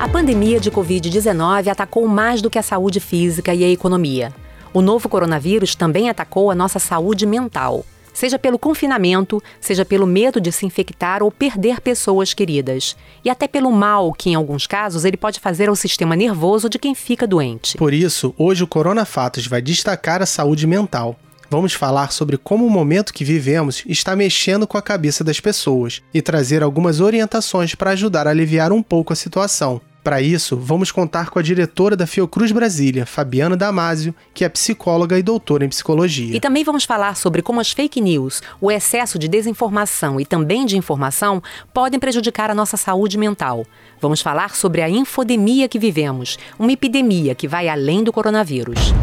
[0.00, 4.32] A pandemia de Covid-19 atacou mais do que a saúde física e a economia.
[4.72, 10.40] O novo coronavírus também atacou a nossa saúde mental, seja pelo confinamento, seja pelo medo
[10.40, 15.04] de se infectar ou perder pessoas queridas, e até pelo mal que, em alguns casos,
[15.04, 17.76] ele pode fazer ao sistema nervoso de quem fica doente.
[17.76, 21.18] Por isso, hoje o Corona Fatos vai destacar a saúde mental.
[21.50, 26.02] Vamos falar sobre como o momento que vivemos está mexendo com a cabeça das pessoas
[26.12, 29.80] e trazer algumas orientações para ajudar a aliviar um pouco a situação.
[30.02, 35.18] Para isso, vamos contar com a diretora da Fiocruz Brasília, Fabiana Damasio, que é psicóloga
[35.18, 36.34] e doutora em psicologia.
[36.36, 40.64] E também vamos falar sobre como as fake news, o excesso de desinformação e também
[40.64, 41.42] de informação
[41.74, 43.66] podem prejudicar a nossa saúde mental.
[44.00, 48.94] Vamos falar sobre a infodemia que vivemos, uma epidemia que vai além do coronavírus.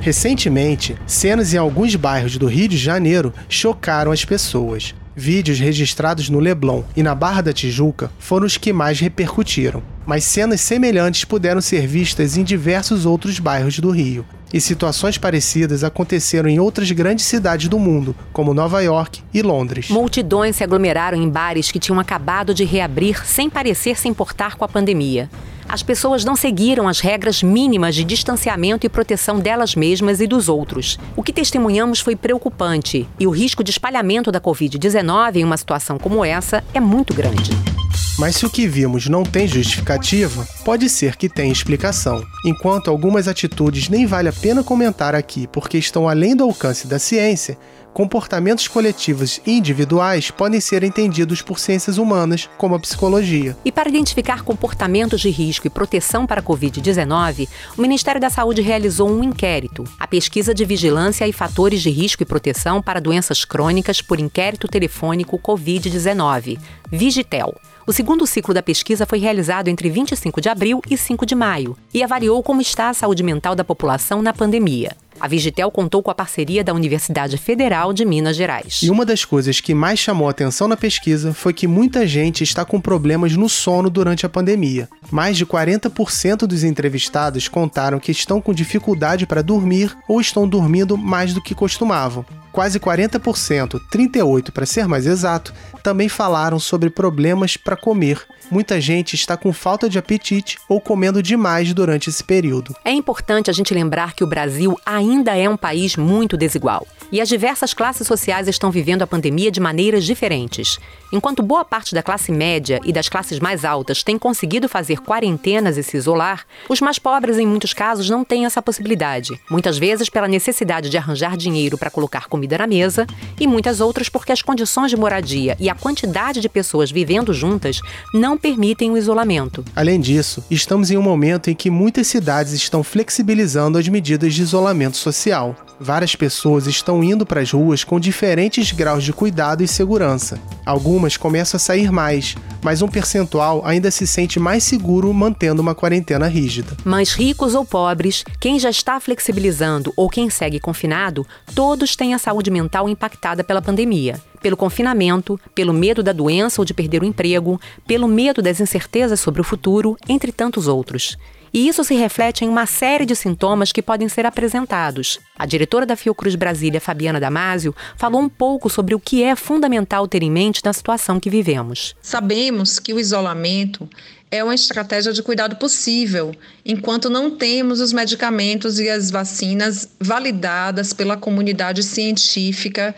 [0.00, 4.94] Recentemente, cenas em alguns bairros do Rio de Janeiro chocaram as pessoas.
[5.20, 10.22] Vídeos registrados no Leblon e na Barra da Tijuca foram os que mais repercutiram, mas
[10.22, 14.24] cenas semelhantes puderam ser vistas em diversos outros bairros do Rio.
[14.52, 19.90] E situações parecidas aconteceram em outras grandes cidades do mundo, como Nova York e Londres.
[19.90, 24.64] Multidões se aglomeraram em bares que tinham acabado de reabrir sem parecer se importar com
[24.64, 25.28] a pandemia
[25.68, 30.48] as pessoas não seguiram as regras mínimas de distanciamento e proteção delas mesmas e dos
[30.48, 30.98] outros.
[31.14, 35.98] O que testemunhamos foi preocupante e o risco de espalhamento da Covid-19 em uma situação
[35.98, 37.77] como essa é muito grande.
[38.18, 42.26] Mas se o que vimos não tem justificativa, pode ser que tenha explicação.
[42.44, 46.98] Enquanto algumas atitudes nem vale a pena comentar aqui porque estão além do alcance da
[46.98, 47.56] ciência,
[47.94, 53.56] comportamentos coletivos e individuais podem ser entendidos por ciências humanas, como a psicologia.
[53.64, 58.62] E para identificar comportamentos de risco e proteção para a Covid-19, o Ministério da Saúde
[58.62, 63.44] realizou um inquérito, a Pesquisa de Vigilância e Fatores de Risco e Proteção para Doenças
[63.44, 66.58] Crônicas por Inquérito Telefônico Covid-19,
[66.90, 67.54] Vigitel.
[67.88, 71.74] O segundo ciclo da pesquisa foi realizado entre 25 de abril e 5 de maio
[71.94, 74.94] e avaliou como está a saúde mental da população na pandemia.
[75.20, 78.80] A Vigitel contou com a parceria da Universidade Federal de Minas Gerais.
[78.82, 82.64] E uma das coisas que mais chamou atenção na pesquisa foi que muita gente está
[82.64, 84.88] com problemas no sono durante a pandemia.
[85.10, 90.96] Mais de 40% dos entrevistados contaram que estão com dificuldade para dormir ou estão dormindo
[90.96, 92.24] mais do que costumavam.
[92.52, 95.52] Quase 40%, 38% para ser mais exato,
[95.82, 98.20] também falaram sobre problemas para comer.
[98.50, 102.74] Muita gente está com falta de apetite ou comendo demais durante esse período.
[102.82, 107.20] É importante a gente lembrar que o Brasil ainda é um país muito desigual e
[107.20, 110.78] as diversas classes sociais estão vivendo a pandemia de maneiras diferentes.
[111.12, 115.76] Enquanto boa parte da classe média e das classes mais altas tem conseguido fazer quarentenas
[115.78, 119.38] e se isolar, os mais pobres, em muitos casos, não têm essa possibilidade.
[119.50, 123.06] Muitas vezes pela necessidade de arranjar dinheiro para colocar comida na mesa,
[123.40, 127.80] e muitas outras porque as condições de moradia e a quantidade de pessoas vivendo juntas
[128.12, 129.64] não permitem o isolamento.
[129.74, 134.42] Além disso, estamos em um momento em que muitas cidades estão flexibilizando as medidas de
[134.42, 135.56] isolamento social.
[135.80, 140.40] Várias pessoas estão indo para as ruas com diferentes graus de cuidado e segurança.
[140.66, 145.76] Algumas começam a sair mais, mas um percentual ainda se sente mais seguro mantendo uma
[145.76, 146.76] quarentena rígida.
[146.84, 151.24] Mas ricos ou pobres, quem já está flexibilizando ou quem segue confinado,
[151.54, 154.20] todos têm a saúde mental impactada pela pandemia.
[154.42, 159.20] Pelo confinamento, pelo medo da doença ou de perder o emprego, pelo medo das incertezas
[159.20, 161.16] sobre o futuro, entre tantos outros.
[161.52, 165.18] E isso se reflete em uma série de sintomas que podem ser apresentados.
[165.36, 170.06] A diretora da Fiocruz Brasília, Fabiana Damasio, falou um pouco sobre o que é fundamental
[170.06, 171.94] ter em mente na situação que vivemos.
[172.02, 173.88] Sabemos que o isolamento
[174.30, 176.34] é uma estratégia de cuidado possível,
[176.64, 182.94] enquanto não temos os medicamentos e as vacinas validadas pela comunidade científica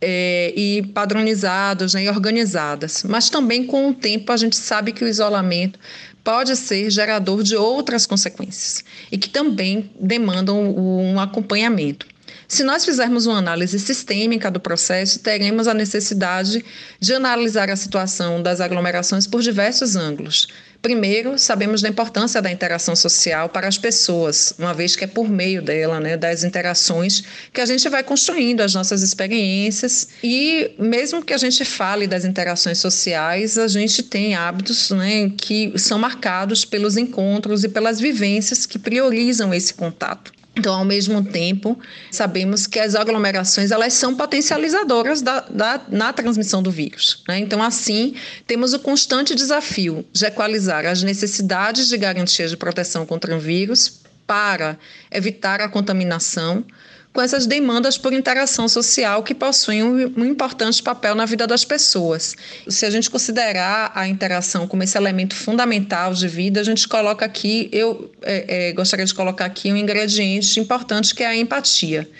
[0.00, 3.02] é, e padronizados né, e organizadas.
[3.04, 5.78] Mas também com o tempo a gente sabe que o isolamento
[6.24, 8.82] pode ser gerador de outras consequências
[9.12, 12.06] e que também demandam um acompanhamento.
[12.48, 16.64] Se nós fizermos uma análise sistêmica do processo, teremos a necessidade
[16.98, 20.48] de analisar a situação das aglomerações por diversos ângulos,
[20.84, 25.26] Primeiro, sabemos da importância da interação social para as pessoas, uma vez que é por
[25.26, 30.08] meio dela, né, das interações, que a gente vai construindo as nossas experiências.
[30.22, 35.72] E mesmo que a gente fale das interações sociais, a gente tem hábitos né, que
[35.78, 40.33] são marcados pelos encontros e pelas vivências que priorizam esse contato.
[40.56, 41.76] Então, ao mesmo tempo,
[42.10, 47.22] sabemos que as aglomerações elas são potencializadoras da, da na transmissão do vírus.
[47.28, 47.40] Né?
[47.40, 48.14] Então, assim,
[48.46, 54.00] temos o constante desafio de equalizar as necessidades de garantia de proteção contra o vírus
[54.26, 54.78] para
[55.10, 56.64] evitar a contaminação,
[57.14, 62.34] com essas demandas por interação social que possuem um, importante papel na vida das pessoas.
[62.68, 67.24] Se a gente considerar a interação como esse elemento fundamental de vida, a gente coloca
[67.24, 72.10] aqui, eu é, é, gostaria de colocar aqui um ingrediente importante que é a empatia.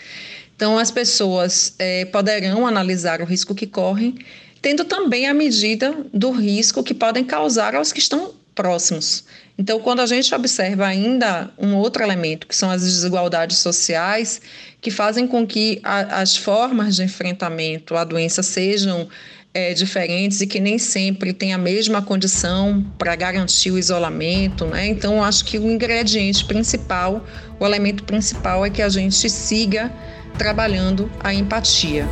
[0.55, 4.17] Então, as pessoas é, poderão analisar o risco que correm,
[4.61, 9.25] tendo também a medida do risco que podem causar aos que estão próximos.
[9.57, 14.41] Então, quando a gente observa ainda um outro elemento, que são as desigualdades sociais,
[14.81, 19.07] que fazem com que a, as formas de enfrentamento à doença sejam
[19.53, 24.87] é, diferentes e que nem sempre tem a mesma condição para garantir o isolamento, né?
[24.87, 27.25] Então, acho que o ingrediente principal,
[27.59, 29.91] o elemento principal é que a gente siga
[30.37, 32.05] trabalhando a empatia.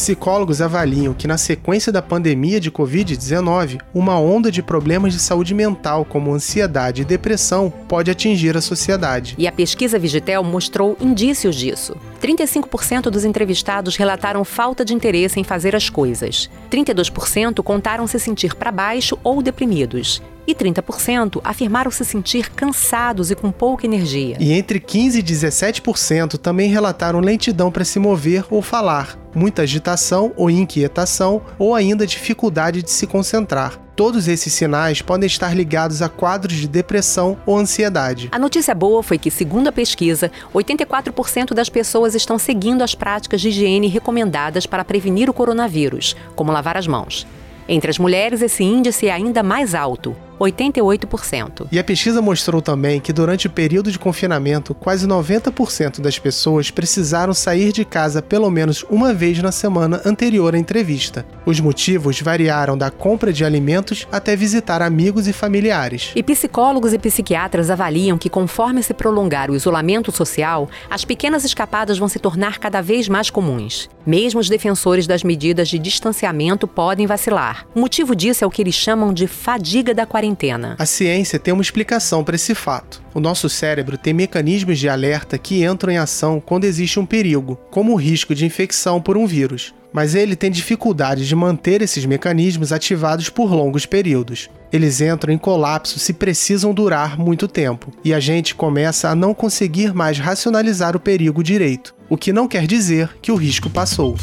[0.00, 5.52] Psicólogos avaliam que, na sequência da pandemia de Covid-19, uma onda de problemas de saúde
[5.52, 9.34] mental, como ansiedade e depressão, pode atingir a sociedade.
[9.36, 11.94] E a pesquisa Vigitel mostrou indícios disso.
[12.22, 16.48] 35% dos entrevistados relataram falta de interesse em fazer as coisas.
[16.70, 23.34] 32% contaram se sentir para baixo ou deprimidos e 30% afirmaram se sentir cansados e
[23.34, 24.36] com pouca energia.
[24.40, 30.32] E entre 15% e 17% também relataram lentidão para se mover ou falar, muita agitação
[30.36, 33.78] ou inquietação ou ainda dificuldade de se concentrar.
[33.94, 38.28] Todos esses sinais podem estar ligados a quadros de depressão ou ansiedade.
[38.32, 43.40] A notícia boa foi que, segundo a pesquisa, 84% das pessoas estão seguindo as práticas
[43.40, 47.26] de higiene recomendadas para prevenir o coronavírus, como lavar as mãos.
[47.68, 51.68] Entre as mulheres, esse índice é ainda mais alto, 88%.
[51.70, 56.70] E a pesquisa mostrou também que durante o período de confinamento, quase 90% das pessoas
[56.70, 61.26] precisaram sair de casa pelo menos uma vez na semana anterior à entrevista.
[61.44, 66.12] Os motivos variaram da compra de alimentos até visitar amigos e familiares.
[66.16, 71.98] E psicólogos e psiquiatras avaliam que conforme se prolongar o isolamento social, as pequenas escapadas
[71.98, 73.90] vão se tornar cada vez mais comuns.
[74.06, 77.66] Mesmo os defensores das medidas de distanciamento podem vacilar.
[77.74, 80.76] O motivo disso é o que eles chamam de fadiga da quarentena quarentena.
[80.78, 83.02] A ciência tem uma explicação para esse fato.
[83.14, 87.58] O nosso cérebro tem mecanismos de alerta que entram em ação quando existe um perigo,
[87.70, 89.74] como o risco de infecção por um vírus.
[89.92, 94.48] Mas ele tem dificuldade de manter esses mecanismos ativados por longos períodos.
[94.72, 99.34] Eles entram em colapso se precisam durar muito tempo, e a gente começa a não
[99.34, 104.16] conseguir mais racionalizar o perigo direito, o que não quer dizer que o risco passou.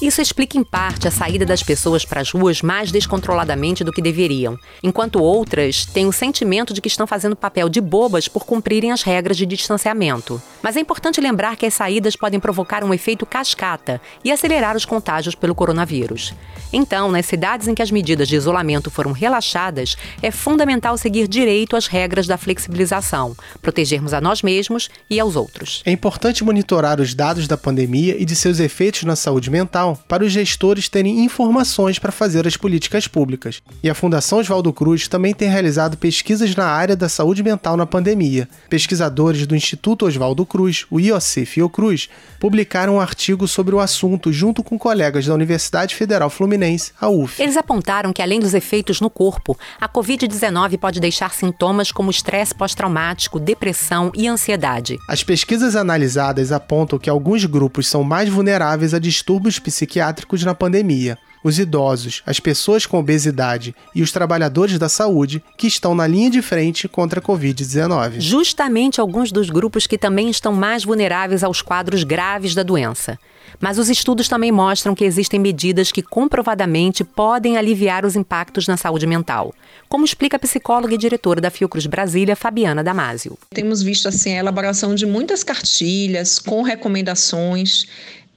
[0.00, 4.02] Isso explica em parte a saída das pessoas para as ruas mais descontroladamente do que
[4.02, 8.92] deveriam, enquanto outras têm o sentimento de que estão fazendo papel de bobas por cumprirem
[8.92, 10.40] as regras de distanciamento.
[10.62, 14.84] Mas é importante lembrar que as saídas podem provocar um efeito cascata e acelerar os
[14.84, 16.34] contágios pelo coronavírus.
[16.70, 21.74] Então, nas cidades em que as medidas de isolamento foram relaxadas, é fundamental seguir direito
[21.74, 25.82] às regras da flexibilização, protegermos a nós mesmos e aos outros.
[25.86, 30.24] É importante monitorar os dados da pandemia e de seus efeitos na saúde mental para
[30.24, 33.62] os gestores terem informações para fazer as políticas públicas.
[33.82, 37.86] E a Fundação Oswaldo Cruz também tem realizado pesquisas na área da saúde mental na
[37.86, 38.48] pandemia.
[38.68, 42.08] Pesquisadores do Instituto Oswaldo Cruz, o IOC Fiocruz,
[42.40, 47.40] publicaram um artigo sobre o assunto junto com colegas da Universidade Federal Fluminense, a UF.
[47.40, 52.54] Eles apontaram que, além dos efeitos no corpo, a Covid-19 pode deixar sintomas como estresse
[52.54, 54.98] pós-traumático, depressão e ansiedade.
[55.08, 60.54] As pesquisas analisadas apontam que alguns grupos são mais vulneráveis a distúrbios psicológicos psiquiátricos na
[60.54, 66.06] pandemia, os idosos, as pessoas com obesidade e os trabalhadores da saúde que estão na
[66.06, 68.18] linha de frente contra a Covid-19.
[68.18, 73.18] Justamente alguns dos grupos que também estão mais vulneráveis aos quadros graves da doença.
[73.60, 78.76] Mas os estudos também mostram que existem medidas que comprovadamente podem aliviar os impactos na
[78.76, 79.54] saúde mental,
[79.88, 83.38] como explica a psicóloga e diretora da Fiocruz Brasília, Fabiana Damasio.
[83.50, 87.86] Temos visto assim a elaboração de muitas cartilhas com recomendações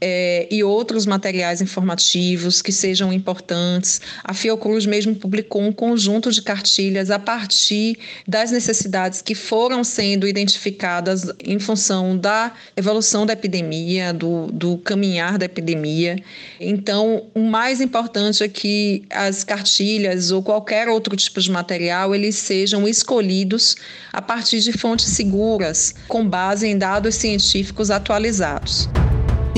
[0.01, 4.01] é, e outros materiais informativos que sejam importantes.
[4.23, 10.27] A Fiocruz mesmo publicou um conjunto de cartilhas a partir das necessidades que foram sendo
[10.27, 16.17] identificadas em função da evolução da epidemia, do, do caminhar da epidemia.
[16.59, 22.35] Então, o mais importante é que as cartilhas ou qualquer outro tipo de material eles
[22.35, 23.75] sejam escolhidos
[24.13, 28.87] a partir de fontes seguras, com base em dados científicos atualizados.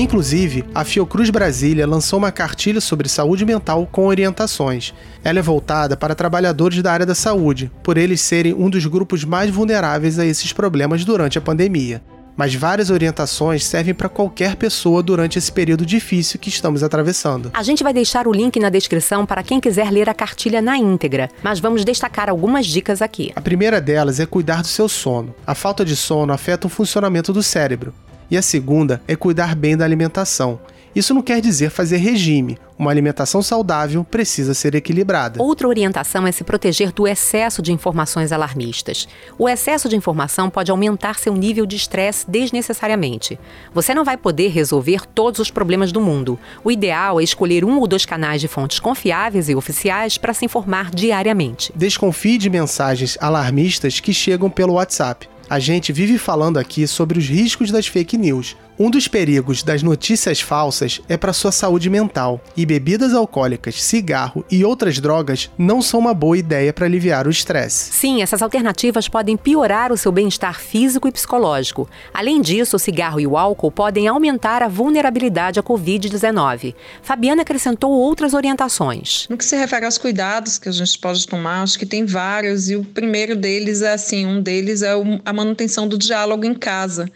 [0.02, 4.92] Inclusive, a Fiocruz Brasília lançou uma cartilha sobre saúde mental com orientações.
[5.22, 9.24] Ela é voltada para trabalhadores da área da saúde, por eles serem um dos grupos
[9.24, 12.02] mais vulneráveis a esses problemas durante a pandemia.
[12.36, 17.52] Mas várias orientações servem para qualquer pessoa durante esse período difícil que estamos atravessando.
[17.54, 20.76] A gente vai deixar o link na descrição para quem quiser ler a cartilha na
[20.76, 23.30] íntegra, mas vamos destacar algumas dicas aqui.
[23.36, 25.32] A primeira delas é cuidar do seu sono.
[25.46, 27.94] A falta de sono afeta o funcionamento do cérebro
[28.32, 30.58] e a segunda é cuidar bem da alimentação.
[30.94, 32.56] Isso não quer dizer fazer regime.
[32.78, 35.42] Uma alimentação saudável precisa ser equilibrada.
[35.42, 39.06] Outra orientação é se proteger do excesso de informações alarmistas.
[39.38, 43.38] O excesso de informação pode aumentar seu nível de estresse desnecessariamente.
[43.74, 46.38] Você não vai poder resolver todos os problemas do mundo.
[46.64, 50.46] O ideal é escolher um ou dois canais de fontes confiáveis e oficiais para se
[50.46, 51.70] informar diariamente.
[51.76, 55.31] Desconfie de mensagens alarmistas que chegam pelo WhatsApp.
[55.48, 58.56] A gente vive falando aqui sobre os riscos das fake news.
[58.78, 64.44] Um dos perigos das notícias falsas é para sua saúde mental, e bebidas alcoólicas, cigarro
[64.50, 67.92] e outras drogas não são uma boa ideia para aliviar o estresse.
[67.92, 71.86] Sim, essas alternativas podem piorar o seu bem-estar físico e psicológico.
[72.14, 76.74] Além disso, o cigarro e o álcool podem aumentar a vulnerabilidade à Covid-19.
[77.02, 79.26] Fabiana acrescentou outras orientações.
[79.28, 82.70] No que se refere aos cuidados que a gente pode tomar, acho que tem vários,
[82.70, 84.92] e o primeiro deles é assim: um deles é
[85.24, 87.10] a manutenção do diálogo em casa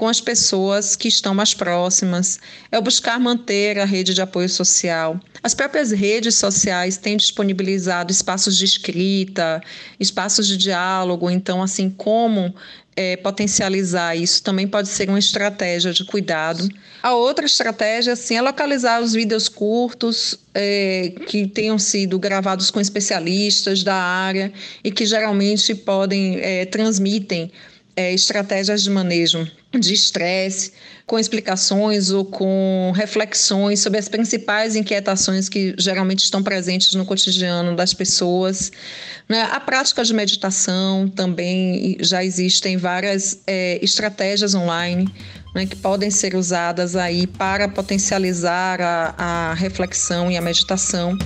[0.00, 2.40] com as pessoas que estão mais próximas,
[2.72, 5.20] é o buscar manter a rede de apoio social.
[5.42, 9.60] As próprias redes sociais têm disponibilizado espaços de escrita,
[10.00, 12.54] espaços de diálogo, então, assim, como
[12.96, 16.66] é, potencializar isso também pode ser uma estratégia de cuidado.
[17.02, 22.80] A outra estratégia assim, é localizar os vídeos curtos é, que tenham sido gravados com
[22.80, 24.50] especialistas da área
[24.82, 27.52] e que geralmente podem é, transmitem
[27.94, 30.72] é, estratégias de manejo de estresse,
[31.06, 37.76] com explicações ou com reflexões sobre as principais inquietações que geralmente estão presentes no cotidiano
[37.76, 38.72] das pessoas.
[39.28, 39.42] Né?
[39.42, 45.12] A prática de meditação também já existem várias é, estratégias online
[45.54, 49.14] né, que podem ser usadas aí para potencializar a,
[49.50, 51.16] a reflexão e a meditação.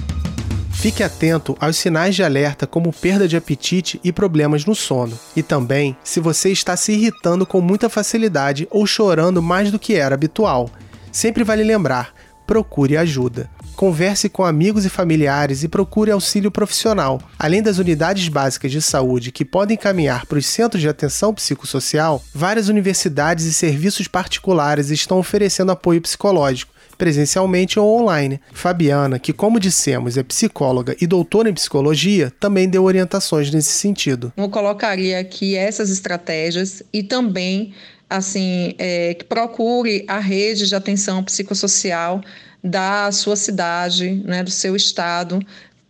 [0.75, 5.19] Fique atento aos sinais de alerta como perda de apetite e problemas no sono.
[5.35, 9.95] E também se você está se irritando com muita facilidade ou chorando mais do que
[9.95, 10.69] era habitual.
[11.11, 12.13] Sempre vale lembrar:
[12.47, 13.49] procure ajuda.
[13.77, 17.21] Converse com amigos e familiares e procure auxílio profissional.
[17.39, 22.23] Além das unidades básicas de saúde que podem caminhar para os centros de atenção psicossocial,
[22.33, 28.41] várias universidades e serviços particulares estão oferecendo apoio psicológico presencialmente ou online.
[28.53, 34.33] Fabiana, que como dissemos é psicóloga e doutora em psicologia, também deu orientações nesse sentido.
[34.37, 37.75] Eu colocaria aqui essas estratégias e também
[38.09, 42.21] assim é, que procure a rede de atenção psicossocial
[42.65, 45.39] da sua cidade, né, do seu estado,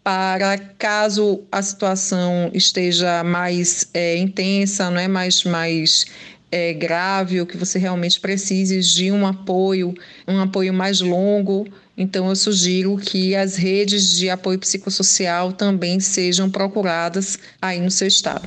[0.03, 6.05] para caso a situação esteja mais é, intensa, não é mais mais
[6.51, 9.95] é, grave ou que você realmente precise de um apoio,
[10.27, 11.67] um apoio mais longo,
[11.97, 18.09] então eu sugiro que as redes de apoio psicossocial também sejam procuradas aí no seu
[18.09, 18.47] estado.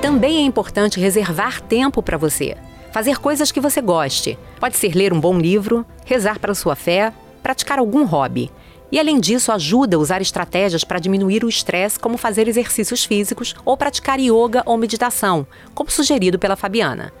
[0.00, 2.56] Também é importante reservar tempo para você.
[2.96, 4.38] Fazer coisas que você goste.
[4.58, 7.12] Pode ser ler um bom livro, rezar para sua fé,
[7.42, 8.50] praticar algum hobby.
[8.90, 13.54] E além disso, ajuda a usar estratégias para diminuir o estresse, como fazer exercícios físicos
[13.66, 17.12] ou praticar yoga ou meditação, como sugerido pela Fabiana.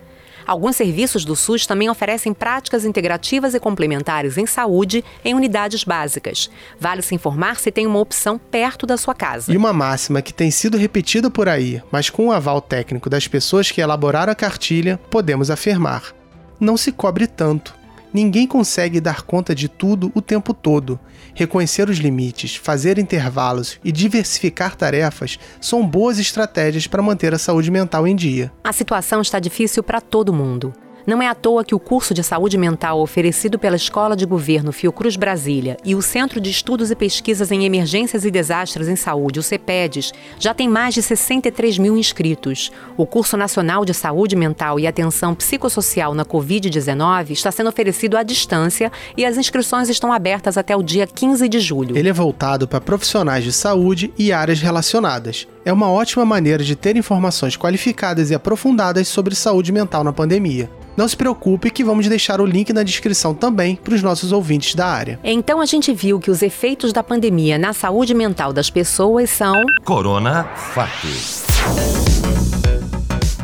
[0.46, 6.48] Alguns serviços do SUS também oferecem práticas integrativas e complementares em saúde em unidades básicas.
[6.78, 9.52] Vale se informar se tem uma opção perto da sua casa.
[9.52, 13.26] E uma máxima que tem sido repetida por aí, mas com o aval técnico das
[13.26, 16.14] pessoas que elaboraram a cartilha, podemos afirmar:
[16.60, 17.74] não se cobre tanto.
[18.16, 20.98] Ninguém consegue dar conta de tudo o tempo todo.
[21.34, 27.70] Reconhecer os limites, fazer intervalos e diversificar tarefas são boas estratégias para manter a saúde
[27.70, 28.50] mental em dia.
[28.64, 30.72] A situação está difícil para todo mundo.
[31.06, 34.72] Não é à toa que o curso de saúde mental oferecido pela Escola de Governo
[34.72, 39.38] Fiocruz Brasília e o Centro de Estudos e Pesquisas em Emergências e Desastres em Saúde,
[39.38, 42.72] o CEPEDES, já tem mais de 63 mil inscritos.
[42.96, 48.24] O curso nacional de saúde mental e atenção psicossocial na Covid-19 está sendo oferecido à
[48.24, 51.96] distância e as inscrições estão abertas até o dia 15 de julho.
[51.96, 55.46] Ele é voltado para profissionais de saúde e áreas relacionadas.
[55.64, 60.68] É uma ótima maneira de ter informações qualificadas e aprofundadas sobre saúde mental na pandemia.
[60.96, 64.74] Não se preocupe que vamos deixar o link na descrição também para os nossos ouvintes
[64.74, 65.20] da área.
[65.22, 69.54] Então a gente viu que os efeitos da pandemia na saúde mental das pessoas são.
[69.84, 71.44] Corona Fatos.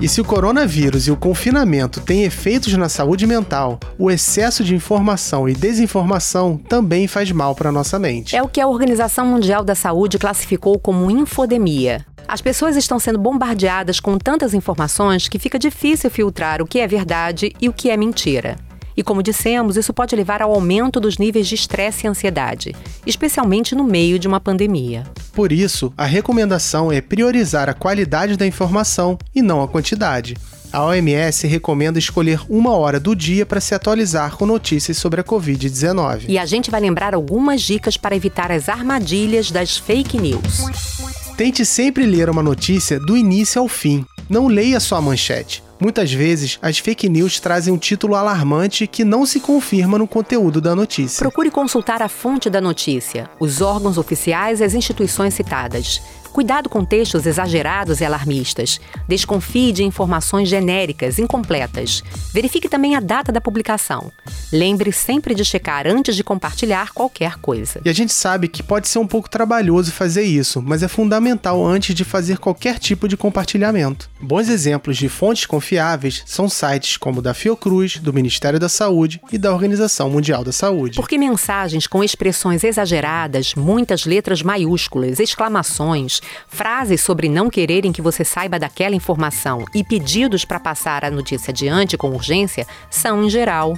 [0.03, 4.75] E se o coronavírus e o confinamento têm efeitos na saúde mental, o excesso de
[4.75, 8.35] informação e desinformação também faz mal para nossa mente.
[8.35, 12.05] É o que a Organização Mundial da Saúde classificou como infodemia.
[12.27, 16.87] As pessoas estão sendo bombardeadas com tantas informações que fica difícil filtrar o que é
[16.87, 18.57] verdade e o que é mentira.
[18.97, 22.75] E como dissemos, isso pode levar ao aumento dos níveis de estresse e ansiedade,
[23.07, 25.05] especialmente no meio de uma pandemia.
[25.33, 30.37] Por isso, a recomendação é priorizar a qualidade da informação e não a quantidade.
[30.73, 35.25] A OMS recomenda escolher uma hora do dia para se atualizar com notícias sobre a
[35.25, 36.25] Covid-19.
[36.29, 41.02] E a gente vai lembrar algumas dicas para evitar as armadilhas das fake news.
[41.37, 44.05] Tente sempre ler uma notícia do início ao fim.
[44.29, 45.63] Não leia só a manchete.
[45.81, 50.61] Muitas vezes, as fake news trazem um título alarmante que não se confirma no conteúdo
[50.61, 51.19] da notícia.
[51.19, 56.01] Procure consultar a fonte da notícia, os órgãos oficiais e as instituições citadas.
[56.33, 58.81] Cuidado com textos exagerados e alarmistas.
[59.07, 62.03] Desconfie de informações genéricas, incompletas.
[62.33, 64.11] Verifique também a data da publicação.
[64.51, 67.83] Lembre sempre de checar antes de compartilhar qualquer coisa.
[67.85, 71.63] E a gente sabe que pode ser um pouco trabalhoso fazer isso, mas é fundamental
[71.63, 74.09] antes de fazer qualquer tipo de compartilhamento.
[74.19, 79.21] Bons exemplos de fontes confiáveis são sites como o da Fiocruz, do Ministério da Saúde
[79.31, 80.97] e da Organização Mundial da Saúde.
[80.97, 88.25] Porque mensagens com expressões exageradas, muitas letras maiúsculas, exclamações, frases sobre não quererem que você
[88.25, 93.75] saiba daquela informação e pedidos para passar a notícia adiante com urgência são, em geral,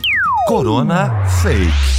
[0.46, 1.93] Corona Fake.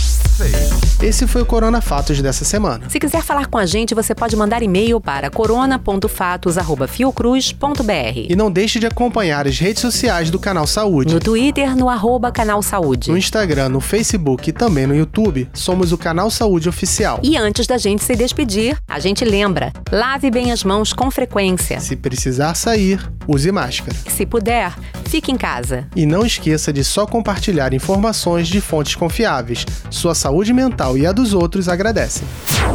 [1.01, 2.89] Esse foi o Corona Fatos dessa semana.
[2.89, 8.27] Se quiser falar com a gente, você pode mandar e-mail para corona.fatos.fiocruz.br.
[8.29, 11.13] E não deixe de acompanhar as redes sociais do Canal Saúde.
[11.13, 13.11] No Twitter, no arroba Canal Saúde.
[13.11, 17.21] No Instagram, no Facebook e também no YouTube, somos o Canal Saúde Oficial.
[17.23, 21.79] E antes da gente se despedir, a gente lembra: lave bem as mãos com frequência.
[21.79, 23.95] Se precisar sair, use máscara.
[24.09, 24.73] Se puder,
[25.05, 25.87] fique em casa.
[25.95, 29.65] E não esqueça de só compartilhar informações de fontes confiáveis.
[29.89, 32.27] Sua saúde mental e a dos outros agradecem.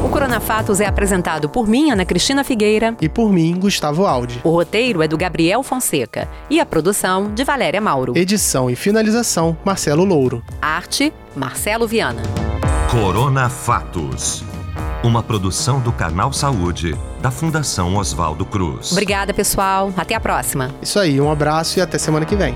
[0.04, 2.97] O Corona Fatos é apresentado por mim, Ana Cristina Figueira.
[3.00, 4.40] E por mim, Gustavo Aldi.
[4.45, 6.28] O roteiro é do Gabriel Fonseca.
[6.49, 8.16] E a produção, de Valéria Mauro.
[8.16, 10.45] Edição e finalização, Marcelo Louro.
[10.63, 12.23] Arte, Marcelo Viana.
[12.89, 14.45] Corona Fatos.
[15.02, 18.93] Uma produção do Canal Saúde, da Fundação Oswaldo Cruz.
[18.93, 19.93] Obrigada, pessoal.
[19.97, 20.71] Até a próxima.
[20.80, 22.54] Isso aí, um abraço e até semana que vem.